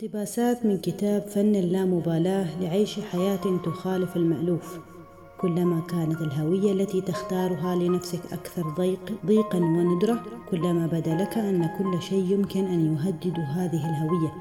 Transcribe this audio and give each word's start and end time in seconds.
اقتباسات 0.00 0.66
من 0.66 0.78
كتاب 0.78 1.22
فن 1.22 1.54
اللامبالاة 1.54 2.46
لعيش 2.60 3.00
حياة 3.00 3.60
تخالف 3.64 4.16
المألوف. 4.16 4.78
كلما 5.40 5.80
كانت 5.80 6.20
الهوية 6.20 6.72
التي 6.72 7.00
تختارها 7.00 7.74
لنفسك 7.74 8.32
أكثر 8.32 8.62
ضيق 8.62 9.12
ضيقا 9.26 9.58
وندرة 9.58 10.22
كلما 10.50 10.86
بدا 10.86 11.14
لك 11.14 11.38
أن 11.38 11.70
كل 11.78 12.02
شيء 12.02 12.32
يمكن 12.32 12.64
أن 12.64 12.96
يهدد 12.96 13.38
هذه 13.38 13.90
الهوية. 13.90 14.32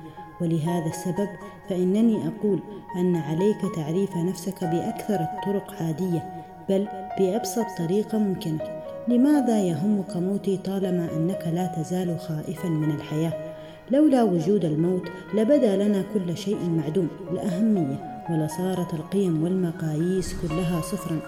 ولهذا 0.41 0.85
السبب 0.89 1.29
فإنني 1.69 2.27
أقول 2.27 2.59
أن 2.95 3.15
عليك 3.15 3.75
تعريف 3.75 4.17
نفسك 4.17 4.63
بأكثر 4.63 5.19
الطرق 5.19 5.73
عادية 5.81 6.43
بل 6.69 6.87
بأبسط 7.19 7.65
طريقة 7.77 8.17
ممكنة. 8.17 8.83
لماذا 9.07 9.63
يهمك 9.63 10.17
موتي 10.17 10.57
طالما 10.57 11.09
أنك 11.15 11.47
لا 11.53 11.67
تزال 11.67 12.19
خائفا 12.19 12.69
من 12.69 12.91
الحياة؟ 12.91 13.48
لولا 13.91 14.23
وجود 14.23 14.65
الموت 14.65 15.07
لبدا 15.33 15.75
لنا 15.75 16.03
كل 16.13 16.37
شيء 16.37 16.69
معدوم 16.69 17.07
الأهمية 17.31 18.23
ولصارت 18.29 18.93
القيم 18.93 19.43
والمقاييس 19.43 20.35
كلها 20.41 20.81
صفرا. 20.81 21.19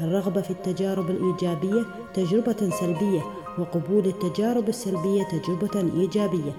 الرغبة 0.00 0.40
في 0.40 0.50
التجارب 0.50 1.10
الإيجابية 1.10 1.82
تجربة 2.14 2.70
سلبية 2.80 3.20
وقبول 3.58 4.06
التجارب 4.06 4.68
السلبية 4.68 5.22
تجربة 5.22 5.90
إيجابية. 6.00 6.52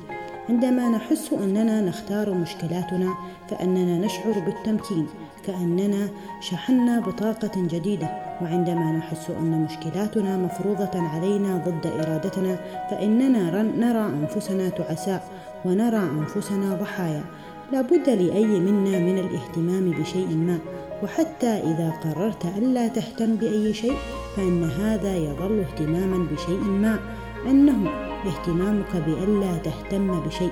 عندما 0.50 0.90
نحس 0.90 1.34
أننا 1.34 1.82
نختار 1.82 2.34
مشكلاتنا 2.34 3.14
فإننا 3.50 4.06
نشعر 4.06 4.40
بالتمكين 4.40 5.08
كأننا 5.46 6.10
شحنا 6.42 7.00
بطاقة 7.00 7.52
جديدة. 7.56 8.10
وعندما 8.42 8.92
نحس 8.92 9.30
أن 9.30 9.68
مشكلاتنا 9.70 10.38
مفروضة 10.38 11.00
علينا 11.00 11.58
ضد 11.58 11.88
إرادتنا 11.88 12.56
فإننا 12.92 13.62
نرى 13.62 14.06
أنفسنا 14.06 14.70
تعساء 14.70 15.32
ونرى 15.66 15.98
أنفسنا 15.98 16.76
ضحايا. 16.76 17.24
لا 17.72 17.82
بد 17.82 18.10
لأي 18.10 18.60
منا 18.60 19.00
من 19.00 19.18
الاهتمام 19.18 19.92
بشيء 19.92 20.36
ما. 20.36 20.60
وحتى 21.04 21.48
إذا 21.48 21.94
قررت 22.04 22.46
ألا 22.58 22.88
تهتم 22.88 23.36
بأي 23.36 23.74
شيء 23.74 23.98
فإن 24.36 24.64
هذا 24.64 25.16
يظل 25.18 25.60
اهتماما 25.60 26.28
بشيء 26.32 26.64
ما. 26.64 27.00
أنه 27.48 27.90
اهتمامك 28.28 28.96
بألا 28.96 29.58
تهتم 29.58 30.20
بشيء. 30.20 30.52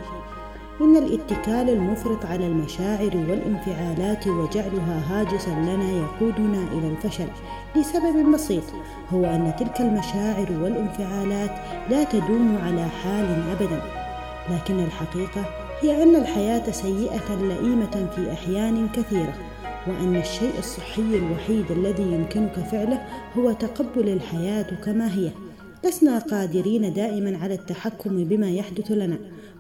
إن 0.82 0.96
الاتكال 0.98 1.70
المفرط 1.70 2.26
على 2.26 2.48
المشاعر 2.48 3.12
والانفعالات 3.30 4.28
وجعلها 4.28 5.02
هاجسا 5.10 5.50
لنا 5.50 5.92
يقودنا 5.92 6.64
إلى 6.72 6.88
الفشل 6.88 7.28
لسبب 7.76 8.32
بسيط 8.34 8.64
هو 9.14 9.26
أن 9.26 9.54
تلك 9.60 9.82
المشاعر 9.82 10.48
والانفعالات 10.62 11.52
لا 11.90 12.04
تدوم 12.04 12.58
على 12.66 12.88
حال 13.04 13.44
أبدا. 13.52 13.82
لكن 14.52 14.80
الحقيقة 14.80 15.46
هي 15.82 16.04
أن 16.04 16.16
الحياة 16.16 16.72
سيئة 16.72 17.36
لئيمة 17.42 18.10
في 18.16 18.32
أحيان 18.34 18.88
كثيرة 18.88 19.34
وأن 19.88 20.16
الشيء 20.16 20.54
الصحي 20.60 21.02
الوحيد 21.02 21.72
الذي 21.72 22.04
يمكنك 22.04 22.60
فعله 22.72 23.02
هو 23.38 23.52
تقبل 23.52 24.10
الحياة 24.10 24.68
كما 24.86 25.16
هي. 25.16 25.32
لسنا 25.86 26.20
قادرين 26.20 26.94
دائما 26.94 27.38
على 27.38 27.54
التحكم 27.54 28.24
بما 28.24 28.50
يحدث 28.52 28.92
لنا 28.92 29.18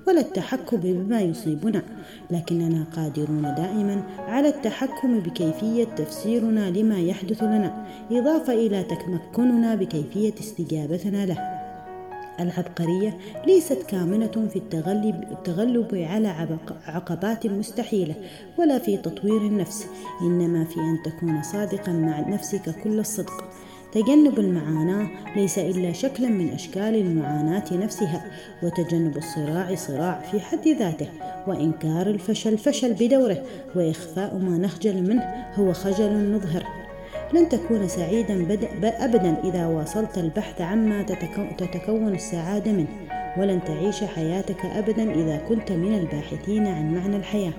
ولا 0.07 0.19
التحكم 0.19 0.77
بما 0.77 1.21
يصيبنا 1.21 1.83
لكننا 2.31 2.85
قادرون 2.95 3.41
دائما 3.41 4.03
على 4.19 4.47
التحكم 4.47 5.19
بكيفية 5.19 5.83
تفسيرنا 5.83 6.69
لما 6.69 6.99
يحدث 6.99 7.43
لنا 7.43 7.85
إضافة 8.11 8.53
إلى 8.53 8.83
تمكننا 8.83 9.75
بكيفية 9.75 10.33
استجابتنا 10.39 11.25
له. 11.25 11.37
العبقرية 12.39 13.17
ليست 13.47 13.83
كامنة 13.83 14.47
في 14.53 14.55
التغلب, 14.55 15.23
التغلب 15.31 15.95
على 15.95 16.57
عقبات 16.87 17.47
مستحيلة 17.47 18.15
ولا 18.59 18.79
في 18.79 18.97
تطوير 18.97 19.41
النفس 19.41 19.87
إنما 20.21 20.65
في 20.65 20.79
أن 20.79 20.97
تكون 21.05 21.43
صادقا 21.43 21.91
مع 21.91 22.19
نفسك 22.19 22.81
كل 22.83 22.99
الصدق. 22.99 23.43
تجنب 23.93 24.39
المعاناة 24.39 25.07
ليس 25.35 25.59
إلا 25.59 25.93
شكلا 25.93 26.29
من 26.29 26.49
أشكال 26.49 26.95
المعاناة 26.95 27.63
نفسها 27.71 28.25
وتجنب 28.63 29.17
الصراع 29.17 29.75
صراع 29.75 30.21
في 30.31 30.39
حد 30.39 30.67
ذاته 30.67 31.07
وإنكار 31.47 32.07
الفشل 32.07 32.57
فشل 32.57 32.93
بدوره 32.93 33.43
وإخفاء 33.75 34.37
ما 34.37 34.57
نخجل 34.57 35.01
منه 35.01 35.51
هو 35.55 35.73
خجل 35.73 36.31
نظهر 36.31 36.63
لن 37.33 37.49
تكون 37.49 37.87
سعيدا 37.87 38.33
أبدا 38.83 39.35
إذا 39.43 39.65
واصلت 39.65 40.17
البحث 40.17 40.61
عما 40.61 41.03
تتكون 41.57 42.15
السعادة 42.15 42.71
منه 42.71 42.87
ولن 43.37 43.59
تعيش 43.63 44.03
حياتك 44.03 44.65
أبدا 44.65 45.13
إذا 45.13 45.37
كنت 45.49 45.71
من 45.71 45.93
الباحثين 45.97 46.67
عن 46.67 46.93
معنى 46.93 47.15
الحياة. 47.15 47.53